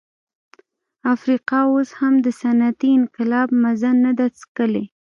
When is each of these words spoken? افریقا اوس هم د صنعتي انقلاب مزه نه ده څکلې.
افریقا 1.13 1.59
اوس 1.71 1.89
هم 1.99 2.13
د 2.25 2.27
صنعتي 2.41 2.89
انقلاب 2.99 3.49
مزه 3.63 3.91
نه 4.03 4.11
ده 4.17 4.25
څکلې. 4.39 4.85